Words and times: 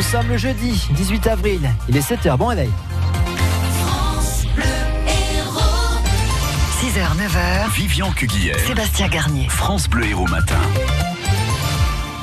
Nous 0.00 0.06
sommes 0.06 0.28
le 0.28 0.38
jeudi 0.38 0.88
18 0.92 1.26
avril, 1.26 1.70
il 1.86 1.94
est 1.94 2.00
7h, 2.00 2.34
bon 2.38 2.46
réveil. 2.46 2.70
6h, 6.80 7.04
9h, 7.18 7.70
Vivian 7.74 8.10
Cuguière, 8.12 8.58
Sébastien 8.60 9.08
Garnier. 9.08 9.46
France 9.50 9.90
Bleu 9.90 10.06
Héros 10.06 10.26
Matin. 10.28 10.56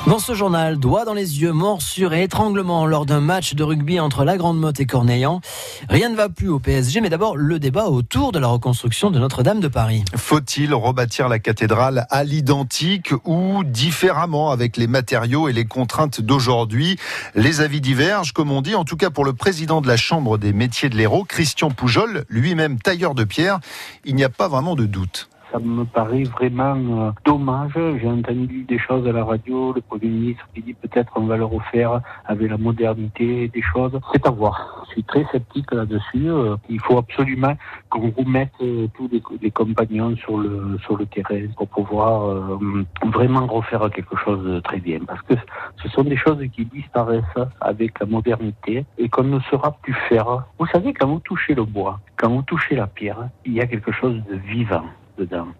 Dans 0.06 0.18
ce 0.18 0.32
journal, 0.32 0.78
doigts 0.78 1.04
dans 1.04 1.12
les 1.12 1.42
yeux, 1.42 1.52
morsure 1.52 2.14
et 2.14 2.22
étranglement 2.22 2.86
lors 2.86 3.04
d'un 3.04 3.20
match 3.20 3.54
de 3.54 3.62
rugby 3.62 4.00
entre 4.00 4.24
la 4.24 4.38
Grande 4.38 4.58
Motte 4.58 4.80
et 4.80 4.86
Corneillan. 4.86 5.42
Rien 5.90 6.08
ne 6.08 6.16
va 6.16 6.30
plus 6.30 6.48
au 6.48 6.58
PSG, 6.58 7.02
mais 7.02 7.10
d'abord 7.10 7.36
le 7.36 7.58
débat 7.58 7.86
autour 7.86 8.32
de 8.32 8.38
la 8.38 8.46
reconstruction 8.46 9.10
de 9.10 9.18
Notre-Dame 9.18 9.60
de 9.60 9.68
Paris. 9.68 10.04
Faut-il 10.16 10.72
rebâtir 10.72 11.28
la 11.28 11.38
cathédrale 11.38 12.06
à 12.08 12.24
l'identique 12.24 13.12
ou 13.26 13.64
différemment 13.64 14.50
avec 14.50 14.78
les 14.78 14.86
matériaux 14.86 15.48
et 15.48 15.52
les 15.52 15.66
contraintes 15.66 16.22
d'aujourd'hui? 16.22 16.96
Les 17.34 17.60
avis 17.60 17.82
divergent, 17.82 18.32
comme 18.32 18.50
on 18.50 18.62
dit, 18.62 18.74
en 18.74 18.84
tout 18.84 18.96
cas 18.96 19.10
pour 19.10 19.26
le 19.26 19.34
président 19.34 19.82
de 19.82 19.88
la 19.88 19.98
Chambre 19.98 20.38
des 20.38 20.54
métiers 20.54 20.88
de 20.88 20.96
l'Hérault, 20.96 21.24
Christian 21.24 21.70
Poujol, 21.70 22.24
lui-même 22.30 22.78
tailleur 22.78 23.14
de 23.14 23.24
pierre, 23.24 23.60
il 24.06 24.14
n'y 24.14 24.24
a 24.24 24.30
pas 24.30 24.48
vraiment 24.48 24.74
de 24.74 24.86
doute 24.86 25.28
ça 25.52 25.58
me 25.58 25.84
paraît 25.84 26.24
vraiment 26.24 26.76
euh, 26.76 27.10
dommage. 27.24 27.72
J'ai 27.74 28.08
entendu 28.08 28.64
des 28.64 28.78
choses 28.78 29.06
à 29.06 29.12
la 29.12 29.24
radio, 29.24 29.72
le 29.72 29.80
Premier 29.80 30.08
ministre 30.08 30.46
qui 30.54 30.62
dit 30.62 30.74
peut-être 30.74 31.12
on 31.16 31.26
va 31.26 31.36
le 31.36 31.44
refaire 31.44 32.00
avec 32.26 32.50
la 32.50 32.58
modernité 32.58 33.48
des 33.48 33.62
choses. 33.62 33.98
C'est 34.12 34.26
à 34.26 34.30
voir. 34.30 34.84
Je 34.88 34.92
suis 34.92 35.04
très 35.04 35.24
sceptique 35.32 35.72
là-dessus. 35.72 36.28
Euh, 36.28 36.56
il 36.68 36.80
faut 36.80 36.98
absolument 36.98 37.56
qu'on 37.90 38.10
remette 38.10 38.52
euh, 38.60 38.86
tous 38.94 39.08
les, 39.10 39.50
compagnons 39.50 40.14
sur 40.16 40.38
le 40.38 40.78
sur 40.84 40.96
le 40.96 41.06
terrain 41.06 41.46
pour 41.56 41.68
pouvoir 41.68 42.58
vraiment 43.06 43.46
refaire 43.46 43.88
quelque 43.90 44.16
chose 44.16 44.44
de 44.44 44.60
très 44.60 44.78
bien. 44.78 45.00
Parce 45.06 45.22
que 45.22 45.34
ce 45.82 45.88
sont 45.88 46.04
des 46.04 46.16
choses 46.16 46.42
qui 46.52 46.64
disparaissent 46.66 47.24
avec 47.60 47.98
la 48.00 48.06
modernité 48.06 48.84
et 48.98 49.08
qu'on 49.08 49.24
ne 49.24 49.40
saura 49.40 49.72
plus 49.82 49.94
faire. 50.08 50.44
Vous 50.58 50.66
savez, 50.66 50.92
quand 50.92 51.08
vous 51.08 51.20
touchez 51.20 51.54
le 51.54 51.64
bois, 51.64 51.98
quand 52.16 52.28
vous 52.30 52.42
touchez 52.42 52.76
la 52.76 52.86
pierre, 52.86 53.28
il 53.44 53.54
y 53.54 53.60
a 53.60 53.66
quelque 53.66 53.92
chose 53.92 54.22
de 54.30 54.36
vivant. 54.36 54.84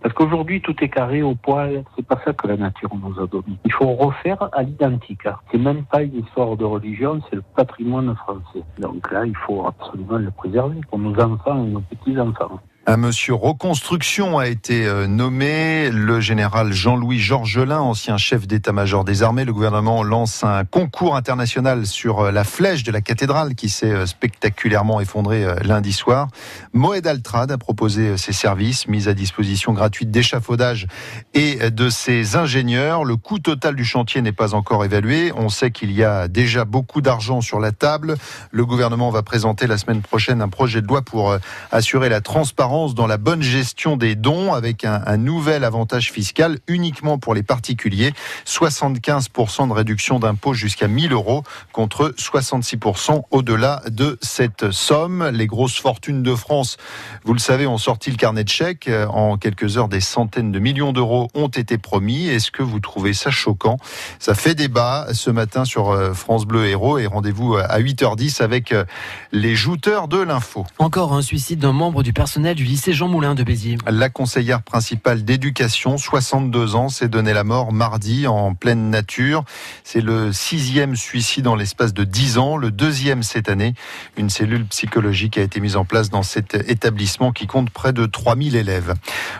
Parce 0.03 0.14
qu'aujourd'hui, 0.14 0.61
tout 0.61 0.75
est 0.83 0.89
carré 0.89 1.23
au 1.23 1.34
poil. 1.34 1.84
C'est 1.97 2.06
pas 2.06 2.20
ça 2.25 2.33
que 2.33 2.47
la 2.47 2.56
nature 2.56 2.91
nous 2.95 3.20
a 3.20 3.27
donné. 3.27 3.59
Il 3.65 3.73
faut 3.73 3.92
refaire 3.95 4.48
à 4.53 4.62
l'identique. 4.62 5.27
C'est 5.50 5.59
même 5.59 5.84
pas 5.84 6.03
une 6.03 6.19
histoire 6.19 6.56
de 6.56 6.65
religion, 6.65 7.20
c'est 7.28 7.37
le 7.37 7.42
patrimoine 7.56 8.15
français. 8.17 8.62
Donc 8.78 9.11
là, 9.11 9.27
il 9.27 9.37
faut 9.37 9.67
absolument 9.67 10.19
le 10.19 10.31
préserver 10.31 10.81
pour 10.89 10.98
nos 10.98 11.19
enfants 11.20 11.65
et 11.65 11.69
nos 11.69 11.81
petits-enfants. 11.81 12.61
Un 12.91 12.97
monsieur 12.97 13.34
reconstruction 13.34 14.39
a 14.39 14.47
été 14.47 14.86
euh, 14.86 15.06
nommé. 15.06 15.91
Le 15.91 16.22
général 16.22 16.72
Jean-Louis 16.72 17.19
Georgelin, 17.19 17.81
ancien 17.81 18.17
chef 18.17 18.47
d'état-major 18.47 19.05
des 19.05 19.22
armées. 19.22 19.44
Le 19.44 19.53
gouvernement 19.53 20.03
lance 20.03 20.42
un 20.42 20.64
concours 20.64 21.14
international 21.14 21.86
sur 21.86 22.20
euh, 22.20 22.31
la 22.31 22.44
flèche 22.44 22.84
de 22.84 22.91
la 22.91 23.03
cathédrale 23.03 23.56
qui 23.56 23.69
s'est 23.69 23.92
euh, 23.92 24.06
spectaculairement 24.06 25.03
effondrée 25.03 25.44
lundi 25.64 25.92
soir. 25.92 26.28
Moed 26.72 27.06
Altrad 27.06 27.53
a 27.53 27.59
proposé 27.59 28.16
ses 28.16 28.33
services, 28.33 28.89
mise 28.89 29.06
à 29.06 29.12
disposition 29.12 29.75
gratuite 29.75 30.11
d'échafaudage 30.11 30.86
et 31.34 31.70
de 31.70 31.91
ses 31.91 32.36
ingénieurs. 32.36 33.05
Le 33.05 33.16
coût 33.16 33.39
total 33.39 33.77
du 33.77 33.84
chantier 33.84 34.22
n'est 34.22 34.33
pas 34.33 34.55
encore 34.55 34.83
évalué. 34.86 35.31
On 35.36 35.50
sait 35.50 35.72
qu'il 35.72 35.92
y 35.92 36.05
a 36.05 36.27
déjà 36.27 36.64
beaucoup 36.64 37.03
d'argent 37.03 37.42
sur 37.42 37.61
la 37.61 37.70
table. 37.70 38.16
Le 38.50 38.64
gouvernement 38.64 39.11
va 39.11 39.22
présenter 39.22 39.66
la 39.66 39.77
semaine 39.77 40.00
prochaine 40.00 40.41
un 40.41 40.48
projet 40.48 40.81
de 40.81 40.86
loi 40.86 41.03
pour 41.03 41.36
assurer 41.70 42.09
la 42.09 42.22
transparence 42.22 42.78
dans 42.87 43.07
la 43.09 43.17
bonne 43.17 43.43
gestion 43.43 43.97
des 43.97 44.15
dons 44.15 44.55
avec 44.55 44.84
un, 44.84 45.17
nouvel 45.17 45.65
avantage 45.65 46.12
fiscal 46.12 46.59
uniquement 46.69 47.19
pour 47.19 47.34
les 47.34 47.43
particuliers. 47.43 48.12
75% 48.47 49.69
de 49.69 49.73
réduction 49.73 50.21
d'impôt 50.21 50.55
jusqu'à 50.55 50.87
1000 50.87 51.12
euros 51.12 51.43
contre 51.73 52.15
66% 52.17 53.23
au-delà 53.31 53.83
de 53.91 54.17
cette 54.23 54.71
somme. 54.71 55.29
Les 55.33 55.47
grosses 55.49 55.79
fortunes 55.79 56.23
de 56.23 56.34
France, 56.34 56.77
vous 57.25 57.33
le 57.33 57.41
savez, 57.41 57.67
ont 57.67 57.78
sorti 57.78 58.11
le 58.11 58.17
carnet 58.17 58.44
de 58.44 58.49
chèques. 58.49 58.88
En 59.09 59.38
quelques 59.38 59.77
heures, 59.77 59.88
des 59.88 60.00
centaines 60.00 60.53
de 60.53 60.59
millions 60.61 60.93
d'euros 60.93 61.28
ont 61.34 61.49
été 61.49 61.78
promis. 61.78 62.28
Est-ce 62.28 62.53
que 62.53 62.62
vous 62.62 62.78
trouvez 62.78 63.12
ça 63.12 63.31
choquant? 63.31 63.78
Ça 64.21 64.34
fait 64.34 64.55
débat 64.55 65.09
ce 65.12 65.31
matin 65.31 65.65
sur 65.65 65.91
euh, 65.91 66.12
France 66.15 66.47
Bleu 66.47 66.67
Héros 66.67 66.99
et 66.99 67.06
rendez-vous 67.06 67.56
à 67.56 67.81
8h10 67.81 68.43
avec 68.43 68.72
euh, 68.72 68.84
les 69.33 69.56
jouteurs 69.56 70.06
de 70.06 70.19
l'info. 70.19 70.65
Encore 70.78 71.12
un 71.12 71.22
suicide 71.22 71.59
d'un 71.59 71.72
membre 71.72 72.03
du 72.03 72.12
personnel 72.12 72.57
du 72.58 72.64
lycée 72.64 72.92
Jean 72.92 73.06
Moulin 73.06 73.36
de 73.36 73.44
Béziers. 73.44 73.78
La 73.86 74.08
conseillère 74.08 74.62
principale 74.62 75.24
d'éducation, 75.24 75.96
62 75.96 76.74
ans, 76.74 76.88
s'est 76.88 77.06
donné 77.06 77.32
la 77.32 77.44
mort 77.44 77.72
mardi 77.72 78.26
en 78.26 78.52
pleine 78.52 78.91
nature. 78.91 79.44
C'est 79.84 80.00
le 80.00 80.32
sixième 80.32 80.96
suicide 80.96 81.46
en 81.46 81.54
l'espace 81.54 81.94
de 81.94 82.02
10 82.02 82.38
ans, 82.38 82.56
le 82.56 82.72
deuxième 82.72 83.22
cette 83.22 83.48
année. 83.48 83.74
Une 84.16 84.28
cellule 84.28 84.66
psychologique 84.66 85.38
a 85.38 85.42
été 85.42 85.60
mise 85.60 85.76
en 85.76 85.84
place 85.84 86.10
dans 86.10 86.24
cet 86.24 86.54
établissement 86.69 87.30
qui 87.30 87.46
compte 87.46 87.70
près 87.70 87.92
de 87.92 88.06
3000 88.06 88.56
élèves. 88.56 88.94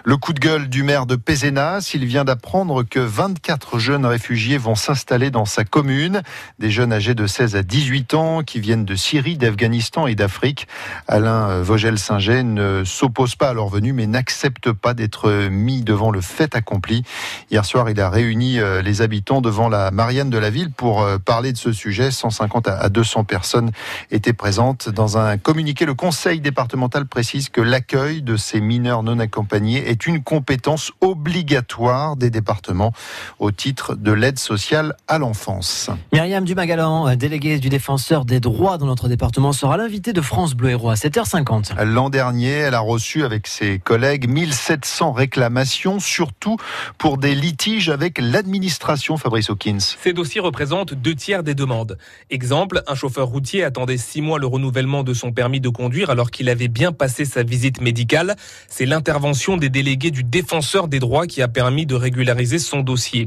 Le 0.05 0.17
coup 0.17 0.33
de 0.33 0.41
gueule 0.41 0.69
du 0.69 0.83
maire 0.83 1.07
de 1.07 1.17
Pézenas, 1.17 1.91
il 1.93 2.07
vient 2.07 2.25
d'apprendre 2.25 2.83
que 2.83 3.01
24 3.01 3.79
jeunes 3.79 4.07
réfugiés 4.07 4.57
vont 4.57 4.75
s'installer 4.75 5.31
dans 5.31 5.45
sa 5.45 5.65
commune. 5.65 6.23
Des 6.59 6.71
jeunes 6.71 6.93
âgés 6.93 7.15
de 7.15 7.27
16 7.27 7.57
à 7.57 7.63
18 7.63 8.15
ans 8.15 8.43
qui 8.43 8.61
viennent 8.61 8.85
de 8.85 8.95
Syrie, 8.95 9.37
d'Afghanistan 9.37 10.07
et 10.07 10.15
d'Afrique. 10.15 10.69
Alain 11.09 11.61
Vogel-Singer 11.63 12.43
ne 12.43 12.85
s'oppose 12.85 13.19
pose 13.19 13.35
pas 13.35 13.49
à 13.49 13.53
leur 13.53 13.67
venue, 13.67 13.93
mais 13.93 14.07
n'accepte 14.07 14.71
pas 14.71 14.95
d'être 14.95 15.49
mis 15.51 15.83
devant 15.83 16.13
le 16.13 16.21
fait 16.21 16.55
accompli. 16.55 17.03
Hier 17.51 17.65
soir, 17.65 17.91
il 17.91 18.01
a 18.01 18.09
réuni 18.09 18.61
euh, 18.61 18.81
les 18.81 19.03
habitants 19.03 19.41
devant 19.41 19.69
la 19.69 19.91
Marianne 19.91 20.31
de 20.31 20.39
la 20.39 20.51
ville 20.51 20.71
pour 20.71 21.03
euh, 21.03 21.19
parler 21.19 21.53
de 21.53 21.57
ce 21.59 21.73
sujet. 21.73 22.13
150 22.13 22.69
à 22.69 22.89
200 22.89 23.25
personnes 23.25 23.73
étaient 24.13 24.33
présentes. 24.33 24.89
Dans 24.89 25.19
un 25.19 25.37
communiqué, 25.37 25.85
le 25.85 25.95
conseil 25.95 26.41
départemental 26.41 27.07
précise 27.07 27.49
que 27.49 27.61
l'accueil 27.61 28.23
de 28.23 28.37
ces 28.37 28.61
mineurs 28.61 29.03
non 29.03 29.19
accompagnés 29.19 29.88
est 29.89 30.07
une 30.07 30.23
compétence 30.23 30.93
obligatoire 31.01 32.17
des 32.17 32.31
départements 32.31 32.93
au 33.39 33.51
titre 33.51 33.95
de 33.95 34.13
l'aide 34.13 34.39
sociale 34.39 34.95
à 35.09 35.19
l'enfance. 35.19 35.91
Myriam 36.13 36.45
Dumagalan, 36.45 37.17
déléguée 37.17 37.59
du 37.59 37.69
défenseur 37.69 38.25
des 38.25 38.41
droits 38.41 38.79
dans 38.79 38.87
notre 38.87 39.09
département, 39.09 39.53
sera 39.53 39.77
l'invitée 39.77 40.13
de 40.13 40.21
France 40.21 40.55
Bleu 40.55 40.71
Héros 40.71 40.91
à 40.91 40.95
7h50. 40.95 41.83
L'an 41.85 42.11
dernier, 42.11 42.51
elle 42.51 42.75
a 42.75 42.81
reçu 42.81 43.25
avec 43.25 43.47
ses 43.47 43.79
collègues 43.79 44.29
1700 44.29 45.13
réclamations, 45.13 46.01
surtout 46.01 46.57
pour 46.99 47.19
des 47.19 47.35
litiges 47.35 47.89
avec 47.89 48.19
l'administration, 48.21 49.17
Fabrice 49.17 49.51
Hawkins. 49.51 49.79
Ces 49.79 50.13
dossiers 50.13 50.41
représentent 50.41 50.95
deux 50.95 51.15
tiers 51.15 51.43
des 51.43 51.55
demandes. 51.55 51.99
Exemple, 52.31 52.83
un 52.87 52.95
chauffeur 52.95 53.29
routier 53.29 53.65
attendait 53.65 53.97
six 53.97 54.21
mois 54.21 54.39
le 54.39 54.47
renouvellement 54.47 55.03
de 55.03 55.15
son 55.15 55.33
permis 55.33 55.61
de 55.61 55.69
conduire 55.69 56.11
alors 56.11 56.31
qu'il 56.31 56.49
avait 56.49 56.69
bien 56.69 56.93
passé 56.93 57.25
sa 57.25 57.43
visite 57.43 57.81
médicale. 57.81 58.37
C'est 58.69 58.87
l'intervention 58.87 59.57
des 59.57 59.69
délégués 59.79 60.11
du 60.11 60.25
défenseur 60.25 60.89
des 60.89 60.99
droits 60.99 61.29
qui 61.29 61.41
a 61.41 61.47
permis 61.47 61.87
de 61.87 61.95
régulariser 61.95 62.59
son 62.59 62.81
dossier. 62.81 63.27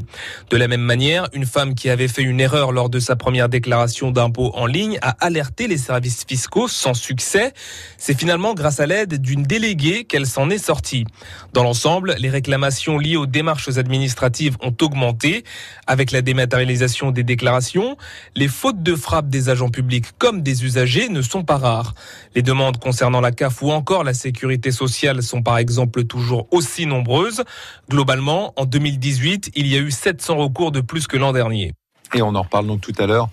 De 0.50 0.58
la 0.58 0.68
même 0.68 0.82
manière, 0.82 1.30
une 1.32 1.46
femme 1.46 1.76
qui 1.76 1.90
avait 1.90 2.10
fait 2.10 2.24
une 2.24 2.42
erreur 2.42 2.74
lors 2.74 2.90
de 2.90 3.00
sa 3.00 3.16
première 3.16 3.48
déclaration 3.48 4.12
d'impôt 4.12 4.52
en 4.54 4.66
ligne 4.66 5.00
a 5.02 5.12
alerté 5.26 5.70
les 5.70 5.78
services 5.78 6.26
fiscaux 6.28 6.68
sans 6.68 6.94
succès. 6.94 7.54
C'est 7.98 8.20
finalement 8.20 8.54
grâce 8.54 8.82
à 8.82 8.86
l'aide 8.86 9.22
d'une 9.22 9.44
déléguée 9.44 10.04
qu'elle 10.04 10.28
s'en 10.28 10.50
est 10.50 10.58
sortie. 10.58 11.06
Dans 11.54 11.64
l'ensemble, 11.64 12.16
les 12.20 12.30
réclamations 12.30 12.98
liées 12.98 13.16
aux 13.16 13.28
démarches 13.28 13.78
administratives 13.78 14.58
ont 14.62 14.76
augmenté. 14.82 15.46
Avec 15.88 16.12
la 16.12 16.22
dématérialisation 16.22 17.12
des 17.12 17.24
déclarations, 17.24 17.96
les 18.36 18.50
fautes 18.50 18.84
de 18.84 18.94
frappe 18.96 19.30
des 19.30 19.48
agents 19.48 19.70
publics 19.70 20.08
comme 20.18 20.42
des 20.42 20.66
usagers 20.66 21.08
ne 21.08 21.22
sont 21.22 21.46
pas 21.46 21.58
rares. 21.58 21.96
Les 22.36 22.42
demandes 22.42 22.78
concernant 22.78 23.22
la 23.22 23.32
CAF 23.32 23.62
ou 23.62 23.72
encore 23.72 24.04
la 24.04 24.14
sécurité 24.14 24.74
sociale 24.74 25.24
sont 25.24 25.42
par 25.42 25.58
exemple 25.58 26.04
toujours 26.04 26.41
aussi 26.52 26.86
nombreuses. 26.86 27.44
Globalement, 27.90 28.54
en 28.56 28.66
2018, 28.66 29.52
il 29.56 29.68
y 29.68 29.76
a 29.76 29.80
eu 29.80 29.92
700 29.92 30.38
recours 30.38 30.72
de 30.72 30.82
plus 30.82 31.08
que 31.08 31.18
l'an 31.18 31.34
dernier. 31.34 31.74
Et 32.14 32.22
on 32.22 32.36
en 32.36 32.42
reparle 32.42 32.68
donc 32.68 32.82
tout 32.82 32.94
à 32.98 33.06
l'heure 33.06 33.30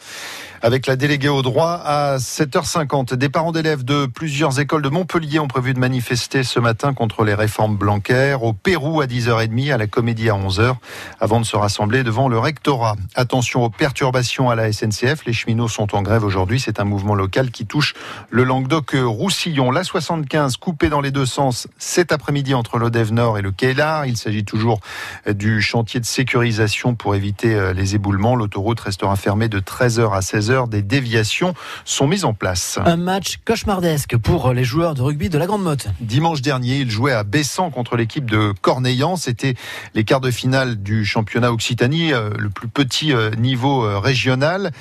avec 0.63 0.87
la 0.87 0.97
déléguée 0.97 1.29
au 1.29 1.43
droit 1.43 1.81
à 1.85 2.17
7h50. 2.19 3.15
Des 3.15 3.29
parents 3.29 3.53
d'élèves 3.53 3.85
de 3.85 4.07
plusieurs 4.07 4.59
écoles 4.61 4.83
de 4.83 4.89
Montpellier 4.89 5.39
ont 5.39 5.49
prévu 5.49 5.75
de 5.75 5.79
manifester 5.79 6.43
ce 6.43 6.59
matin 6.59 6.95
contre 6.95 7.25
les 7.25 7.35
réformes 7.35 7.77
blancaires 7.77 8.43
au 8.43 8.53
Pérou 8.53 9.01
à 9.01 9.07
10h30, 9.07 9.73
à 9.73 9.77
la 9.77 9.87
Comédie 9.87 10.31
à 10.31 10.35
11h, 10.35 10.75
avant 11.21 11.41
de 11.41 11.47
se 11.47 11.57
rassembler 11.57 12.03
devant 12.03 12.29
le 12.29 12.39
rectorat. 12.39 12.97
Attention 13.15 13.65
aux 13.65 13.71
perturbations 13.71 14.51
à 14.51 14.55
la 14.55 14.73
SNCF. 14.73 15.25
Les 15.27 15.33
cheminots 15.33 15.69
sont 15.69 15.95
en 15.95 16.03
grève 16.03 16.25
aujourd'hui. 16.25 16.61
C'est 16.61 16.81
un 16.81 16.85
mouvement 16.85 17.15
local 17.15 17.51
qui 17.51 17.67
touche 17.67 17.95
le 18.31 18.45
Languedoc-Roussillon. 18.45 19.71
La 19.71 19.85
75 19.85 20.57
coupée 20.57 20.89
dans 20.89 21.01
les 21.01 21.11
deux 21.11 21.27
sens 21.27 21.69
cet 21.79 22.13
après-midi 22.13 22.55
entre 22.55 22.79
l'Odève 22.79 23.13
Nord 23.13 23.39
et 23.39 23.43
le 23.43 23.53
Kélar. 23.53 24.07
Il 24.07 24.17
s'agit 24.17 24.45
toujours 24.45 24.81
du 25.29 25.63
chantier 25.63 26.01
de 26.01 26.07
sécurisation 26.07 26.95
pour 26.95 27.15
éviter 27.15 27.55
euh, 27.55 27.73
les 27.73 27.95
éboulements. 27.95 28.35
L'autoroute 28.35 28.81
restera 28.81 29.17
fermée 29.17 29.49
de 29.49 29.61
13h 29.61 30.13
à 30.13 30.21
16h 30.21 30.48
heures, 30.51 30.69
des 30.69 30.83
déviations 30.83 31.55
sont 31.85 32.07
mises 32.07 32.25
en 32.25 32.35
place. 32.35 32.79
Un 32.85 32.97
match 32.97 33.39
cauchemardesque 33.45 34.17
pour 34.17 34.53
les 34.53 34.65
joueurs 34.65 34.95
de 34.95 35.03
rugby 35.03 35.29
de 35.29 35.39
la 35.39 35.47
Grande 35.47 35.63
Motte. 35.63 35.89
Dimanche 36.01 36.43
dernier, 36.43 36.79
ils 36.79 36.91
jouaient 36.91 37.13
à 37.13 37.25
Bessan 37.25 37.71
contre 37.71 37.97
l'équipe 37.97 38.31
de 38.31 38.53
Corneillan. 38.61 39.17
C'était 39.17 39.55
les 39.95 40.05
quarts 40.05 40.21
de 40.21 40.31
finale 40.31 40.77
du 40.83 41.05
championnat 41.05 41.53
Occitanie, 41.53 42.13
euh, 42.13 42.31
le 42.39 42.51
plus 42.51 42.69
petit 42.69 43.13
euh, 43.13 43.31
niveau 43.33 43.85
euh, 43.85 43.99
régional. 43.99 44.73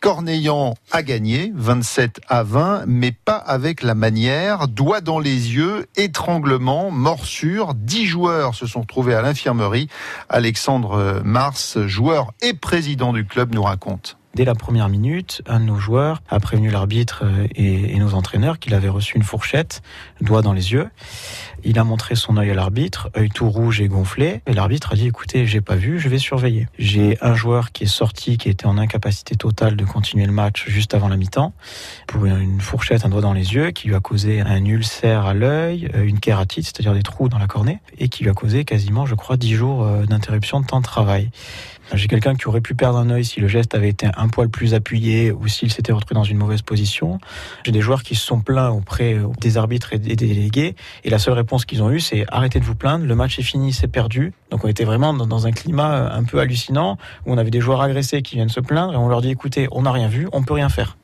Corneillan 0.00 0.76
a 0.92 1.02
gagné 1.02 1.52
27 1.54 2.20
à 2.26 2.42
20, 2.42 2.84
mais 2.86 3.12
pas 3.12 3.36
avec 3.36 3.82
la 3.82 3.94
manière. 3.94 4.66
Doigt 4.66 5.02
dans 5.02 5.18
les 5.18 5.54
yeux, 5.54 5.86
étranglement, 5.96 6.90
morsure. 6.90 7.74
Dix 7.74 8.06
joueurs 8.06 8.54
se 8.54 8.66
sont 8.66 8.84
trouvés 8.84 9.14
à 9.14 9.20
l'infirmerie. 9.20 9.88
Alexandre 10.30 11.20
Mars, 11.22 11.78
joueur 11.86 12.32
et 12.40 12.54
président 12.54 13.12
du 13.12 13.26
club, 13.26 13.54
nous 13.54 13.62
raconte. 13.62 14.19
Dès 14.34 14.44
la 14.44 14.54
première 14.54 14.88
minute, 14.88 15.42
un 15.46 15.58
de 15.58 15.64
nos 15.64 15.78
joueurs 15.78 16.22
a 16.28 16.38
prévenu 16.38 16.70
l'arbitre 16.70 17.24
et, 17.56 17.98
nos 17.98 18.14
entraîneurs 18.14 18.60
qu'il 18.60 18.74
avait 18.74 18.88
reçu 18.88 19.16
une 19.16 19.24
fourchette, 19.24 19.82
doigt 20.20 20.40
dans 20.40 20.52
les 20.52 20.72
yeux. 20.72 20.88
Il 21.64 21.78
a 21.80 21.84
montré 21.84 22.14
son 22.14 22.36
œil 22.36 22.50
à 22.50 22.54
l'arbitre, 22.54 23.10
œil 23.16 23.28
tout 23.28 23.50
rouge 23.50 23.80
et 23.80 23.88
gonflé, 23.88 24.40
et 24.46 24.54
l'arbitre 24.54 24.92
a 24.92 24.94
dit 24.94 25.08
écoutez, 25.08 25.46
j'ai 25.46 25.60
pas 25.60 25.74
vu, 25.74 25.98
je 25.98 26.08
vais 26.08 26.18
surveiller. 26.18 26.68
J'ai 26.78 27.18
un 27.20 27.34
joueur 27.34 27.72
qui 27.72 27.84
est 27.84 27.88
sorti, 27.88 28.38
qui 28.38 28.48
était 28.48 28.66
en 28.66 28.78
incapacité 28.78 29.34
totale 29.34 29.76
de 29.76 29.84
continuer 29.84 30.26
le 30.26 30.32
match 30.32 30.64
juste 30.68 30.94
avant 30.94 31.08
la 31.08 31.16
mi-temps, 31.16 31.52
pour 32.06 32.24
une 32.24 32.60
fourchette, 32.60 33.04
un 33.04 33.08
doigt 33.08 33.20
dans 33.20 33.32
les 33.32 33.54
yeux, 33.54 33.72
qui 33.72 33.88
lui 33.88 33.96
a 33.96 34.00
causé 34.00 34.40
un 34.40 34.64
ulcère 34.64 35.26
à 35.26 35.34
l'œil, 35.34 35.90
une 36.02 36.20
kératite, 36.20 36.66
c'est-à-dire 36.66 36.94
des 36.94 37.02
trous 37.02 37.28
dans 37.28 37.38
la 37.38 37.48
cornée, 37.48 37.80
et 37.98 38.08
qui 38.08 38.22
lui 38.22 38.30
a 38.30 38.34
causé 38.34 38.64
quasiment, 38.64 39.06
je 39.06 39.16
crois, 39.16 39.36
dix 39.36 39.54
jours 39.54 39.82
euh, 39.82 40.06
d'interruption 40.06 40.60
de 40.60 40.66
temps 40.66 40.80
de 40.80 40.84
travail. 40.84 41.30
J'ai 41.92 42.06
quelqu'un 42.06 42.36
qui 42.36 42.46
aurait 42.46 42.60
pu 42.60 42.74
perdre 42.74 42.98
un 42.98 43.10
œil 43.10 43.24
si 43.24 43.40
le 43.40 43.48
geste 43.48 43.74
avait 43.74 43.88
été 43.88 44.08
un 44.16 44.28
poil 44.28 44.48
plus 44.48 44.74
appuyé 44.74 45.32
ou 45.32 45.48
s'il 45.48 45.72
s'était 45.72 45.92
retrouvé 45.92 46.14
dans 46.14 46.24
une 46.24 46.38
mauvaise 46.38 46.62
position. 46.62 47.18
J'ai 47.64 47.72
des 47.72 47.80
joueurs 47.80 48.02
qui 48.02 48.14
se 48.14 48.24
sont 48.24 48.40
plaints 48.40 48.70
auprès 48.70 49.16
des 49.40 49.56
arbitres 49.56 49.92
et 49.92 49.98
des 49.98 50.14
délégués 50.14 50.76
et 51.04 51.10
la 51.10 51.18
seule 51.18 51.34
réponse 51.34 51.64
qu'ils 51.64 51.82
ont 51.82 51.90
eue 51.90 52.00
c'est 52.00 52.24
arrêtez 52.28 52.60
de 52.60 52.64
vous 52.64 52.76
plaindre, 52.76 53.06
le 53.06 53.14
match 53.14 53.38
est 53.38 53.42
fini, 53.42 53.72
c'est 53.72 53.88
perdu. 53.88 54.32
Donc 54.50 54.64
on 54.64 54.68
était 54.68 54.84
vraiment 54.84 55.12
dans 55.12 55.46
un 55.46 55.52
climat 55.52 56.12
un 56.12 56.24
peu 56.24 56.38
hallucinant 56.38 56.96
où 57.26 57.32
on 57.32 57.38
avait 57.38 57.50
des 57.50 57.60
joueurs 57.60 57.80
agressés 57.80 58.22
qui 58.22 58.36
viennent 58.36 58.48
se 58.48 58.60
plaindre 58.60 58.94
et 58.94 58.96
on 58.96 59.08
leur 59.08 59.20
dit 59.20 59.30
écoutez, 59.30 59.68
on 59.72 59.82
n'a 59.82 59.92
rien 59.92 60.08
vu, 60.08 60.28
on 60.32 60.42
peut 60.42 60.54
rien 60.54 60.68
faire. 60.68 60.96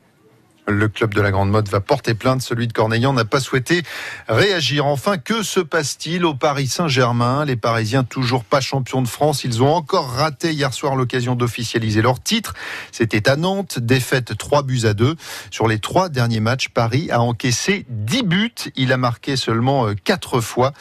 Le 0.69 0.89
club 0.89 1.13
de 1.13 1.21
la 1.21 1.31
Grande 1.31 1.49
Mode 1.49 1.69
va 1.69 1.79
porter 1.79 2.13
plainte. 2.13 2.41
Celui 2.41 2.67
de 2.67 2.73
Corneillan 2.73 3.13
n'a 3.13 3.23
pas 3.23 3.39
souhaité 3.39 3.83
réagir. 4.27 4.85
Enfin, 4.85 5.17
que 5.17 5.41
se 5.41 5.61
passe-t-il 5.61 6.25
au 6.25 6.33
Paris 6.33 6.67
Saint-Germain? 6.67 7.45
Les 7.45 7.55
Parisiens, 7.55 8.03
toujours 8.03 8.43
pas 8.43 8.59
champions 8.59 9.01
de 9.01 9.07
France. 9.07 9.45
Ils 9.45 9.63
ont 9.63 9.73
encore 9.73 10.09
raté 10.09 10.51
hier 10.51 10.73
soir 10.73 10.97
l'occasion 10.97 11.35
d'officialiser 11.35 12.01
leur 12.01 12.21
titre. 12.21 12.53
C'était 12.91 13.29
à 13.29 13.37
Nantes. 13.37 13.79
Défaite 13.79 14.37
3 14.37 14.63
buts 14.63 14.81
à 14.83 14.93
2. 14.93 15.15
Sur 15.51 15.69
les 15.69 15.79
trois 15.79 16.09
derniers 16.09 16.41
matchs, 16.41 16.67
Paris 16.67 17.09
a 17.11 17.21
encaissé 17.21 17.85
10 17.87 18.23
buts. 18.23 18.51
Il 18.75 18.91
a 18.91 18.97
marqué 18.97 19.37
seulement 19.37 19.87
4 20.03 20.41
fois. 20.41 20.73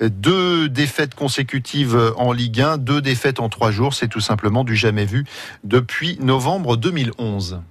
Deux 0.00 0.68
défaites 0.68 1.16
consécutives 1.16 2.12
en 2.16 2.30
Ligue 2.32 2.60
1, 2.60 2.76
deux 2.76 3.00
défaites 3.02 3.40
en 3.40 3.48
trois 3.48 3.72
jours. 3.72 3.92
C'est 3.92 4.06
tout 4.06 4.20
simplement 4.20 4.62
du 4.62 4.76
jamais 4.76 5.04
vu 5.04 5.24
depuis 5.64 6.16
novembre 6.20 6.76
2011. 6.76 7.62